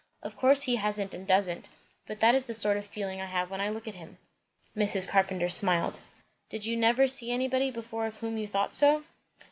Of 0.23 0.35
course 0.35 0.63
he 0.63 0.77
hasn't 0.77 1.13
and 1.13 1.27
doesn't; 1.27 1.69
but 2.07 2.21
that 2.21 2.33
is 2.33 2.45
the 2.45 2.55
sort 2.55 2.75
of 2.75 2.87
feeling 2.87 3.21
I 3.21 3.27
have 3.27 3.51
when 3.51 3.61
I 3.61 3.69
look 3.69 3.87
at 3.87 3.93
him." 3.93 4.17
Mrs. 4.75 5.07
Carpenter 5.07 5.47
smiled. 5.47 6.01
"Did 6.49 6.65
you 6.65 6.75
never 6.75 7.07
see 7.07 7.29
anybody 7.31 7.69
before 7.69 8.07
of 8.07 8.17
whom 8.17 8.35
you 8.35 8.47
thought 8.47 8.73
so?" 8.73 9.03